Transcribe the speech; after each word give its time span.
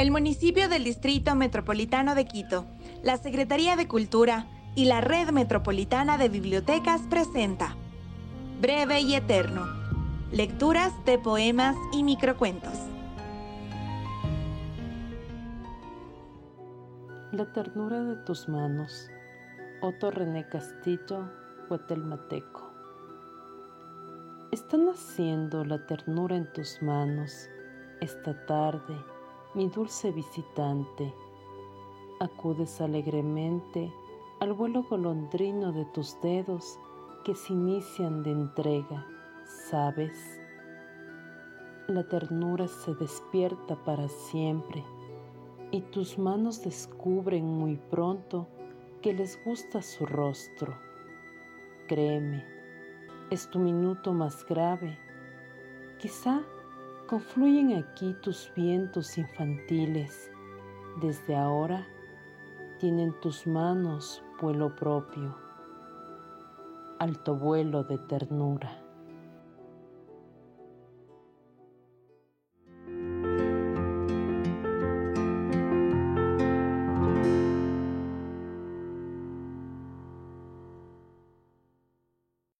El 0.00 0.10
municipio 0.10 0.70
del 0.70 0.82
Distrito 0.82 1.34
Metropolitano 1.34 2.14
de 2.14 2.24
Quito, 2.24 2.64
la 3.02 3.18
Secretaría 3.18 3.76
de 3.76 3.86
Cultura 3.86 4.46
y 4.74 4.86
la 4.86 5.02
Red 5.02 5.28
Metropolitana 5.28 6.16
de 6.16 6.30
Bibliotecas 6.30 7.02
presenta 7.10 7.76
Breve 8.62 9.02
y 9.02 9.14
Eterno, 9.14 9.66
lecturas 10.32 10.94
de 11.04 11.18
poemas 11.18 11.76
y 11.92 12.02
microcuentos. 12.02 12.72
La 17.32 17.52
ternura 17.52 18.02
de 18.02 18.16
tus 18.24 18.48
manos, 18.48 19.10
Otto 19.82 20.10
René 20.10 20.48
Castillo, 20.48 21.30
Huetelmateco. 21.68 22.72
Está 24.50 24.78
naciendo 24.78 25.62
la 25.62 25.84
ternura 25.84 26.36
en 26.36 26.50
tus 26.54 26.80
manos 26.80 27.50
esta 28.00 28.46
tarde, 28.46 28.96
mi 29.54 29.68
dulce 29.68 30.12
visitante. 30.12 31.12
Acudes 32.20 32.80
alegremente 32.80 33.92
al 34.38 34.52
vuelo 34.52 34.84
golondrino 34.84 35.72
de 35.72 35.84
tus 35.86 36.20
dedos 36.20 36.78
que 37.24 37.34
se 37.34 37.52
inician 37.52 38.22
de 38.22 38.30
entrega, 38.30 39.06
¿sabes? 39.68 40.40
La 41.88 42.06
ternura 42.08 42.68
se 42.68 42.94
despierta 42.94 43.74
para 43.84 44.08
siempre 44.08 44.84
y 45.72 45.80
tus 45.82 46.18
manos 46.18 46.62
descubren 46.62 47.44
muy 47.44 47.76
pronto 47.76 48.48
que 49.02 49.12
les 49.12 49.42
gusta 49.44 49.82
su 49.82 50.06
rostro. 50.06 50.76
Créeme, 51.88 52.44
es 53.30 53.50
tu 53.50 53.58
minuto 53.58 54.12
más 54.12 54.46
grave. 54.46 54.96
Quizá 55.98 56.42
confluyen 57.10 57.76
aquí 57.76 58.14
tus 58.22 58.52
vientos 58.54 59.18
infantiles. 59.18 60.30
Desde 61.00 61.34
ahora 61.34 61.84
tienen 62.78 63.12
tus 63.20 63.48
manos 63.48 64.22
vuelo 64.40 64.76
propio, 64.76 65.36
alto 67.00 67.34
vuelo 67.34 67.82
de 67.82 67.98
ternura. 67.98 68.80